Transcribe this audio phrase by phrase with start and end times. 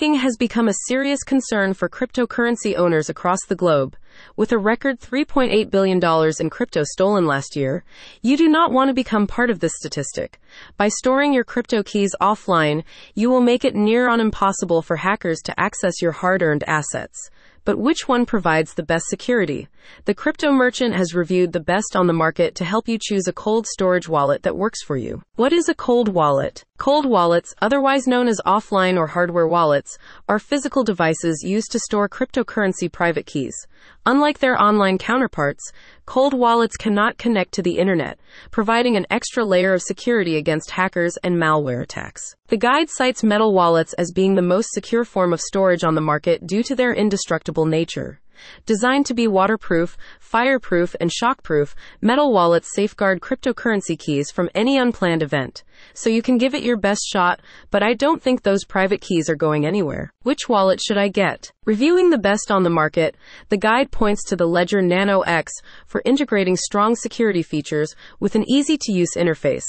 [0.00, 3.94] Hacking has become a serious concern for cryptocurrency owners across the globe.
[4.34, 6.00] With a record $3.8 billion
[6.40, 7.84] in crypto stolen last year,
[8.22, 10.40] you do not want to become part of this statistic.
[10.78, 12.82] By storing your crypto keys offline,
[13.14, 17.28] you will make it near on impossible for hackers to access your hard earned assets.
[17.66, 19.68] But which one provides the best security?
[20.04, 23.32] The crypto merchant has reviewed the best on the market to help you choose a
[23.32, 25.22] cold storage wallet that works for you.
[25.36, 26.64] What is a cold wallet?
[26.78, 29.98] Cold wallets, otherwise known as offline or hardware wallets,
[30.28, 33.54] are physical devices used to store cryptocurrency private keys.
[34.06, 35.72] Unlike their online counterparts,
[36.06, 38.18] cold wallets cannot connect to the internet,
[38.50, 42.22] providing an extra layer of security against hackers and malware attacks.
[42.48, 46.00] The guide cites metal wallets as being the most secure form of storage on the
[46.00, 48.20] market due to their indestructible nature.
[48.66, 55.22] Designed to be waterproof, fireproof, and shockproof, metal wallets safeguard cryptocurrency keys from any unplanned
[55.22, 55.64] event.
[55.94, 57.40] So you can give it your best shot,
[57.70, 60.12] but I don't think those private keys are going anywhere.
[60.22, 61.52] Which wallet should I get?
[61.64, 63.16] Reviewing the best on the market,
[63.48, 65.52] the guide points to the Ledger Nano X
[65.86, 69.66] for integrating strong security features with an easy to use interface.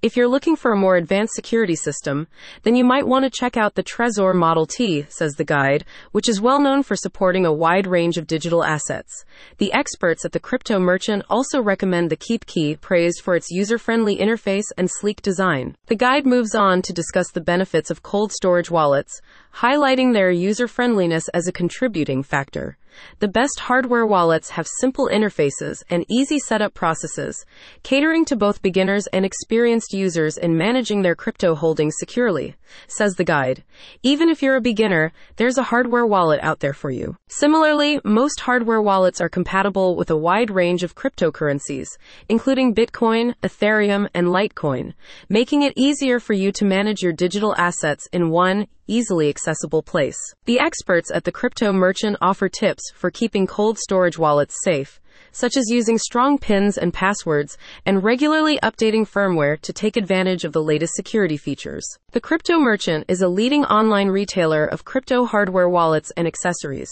[0.00, 2.28] If you're looking for a more advanced security system,
[2.62, 6.28] then you might want to check out the Trezor Model T, says the guide, which
[6.28, 9.24] is well known for supporting a wide range of digital assets.
[9.58, 14.16] The experts at the Crypto Merchant also recommend the KeepKey, praised for its user friendly
[14.16, 15.76] interface and sleek design.
[15.86, 19.20] The guide moves on to discuss the benefits of cold storage wallets,
[19.56, 22.76] highlighting their user friendliness as a contributing factor.
[23.20, 27.44] The best hardware wallets have simple interfaces and easy setup processes,
[27.82, 33.24] catering to both beginners and experienced users in managing their crypto holdings securely, says the
[33.24, 33.62] guide.
[34.02, 37.16] Even if you're a beginner, there's a hardware wallet out there for you.
[37.28, 41.88] Similarly, most hardware wallets are compatible with a wide range of cryptocurrencies,
[42.28, 44.94] including Bitcoin, Ethereum, and Litecoin,
[45.28, 50.18] making it easier for you to manage your digital assets in one easily accessible place.
[50.46, 55.00] The experts at the Crypto Merchant offer tips for keeping cold storage wallets safe,
[55.32, 57.56] such as using strong pins and passwords
[57.86, 61.86] and regularly updating firmware to take advantage of the latest security features.
[62.12, 66.90] The Crypto Merchant is a leading online retailer of crypto hardware wallets and accessories.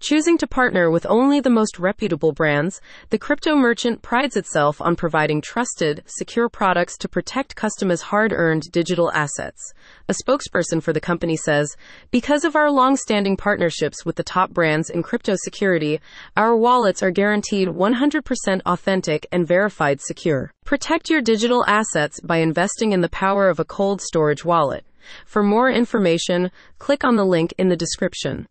[0.00, 4.96] Choosing to partner with only the most reputable brands, the crypto merchant prides itself on
[4.96, 9.72] providing trusted, secure products to protect customers' hard earned digital assets.
[10.08, 11.76] A spokesperson for the company says,
[12.10, 16.00] Because of our long standing partnerships with the top brands in crypto security,
[16.36, 20.52] our wallets are guaranteed 100% authentic and verified secure.
[20.64, 24.84] Protect your digital assets by investing in the power of a cold storage wallet.
[25.26, 28.46] For more information, click on the link in the description.